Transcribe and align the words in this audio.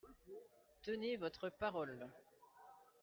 Tenez 0.81 1.15
votre 1.17 1.49
parole. 1.51 2.09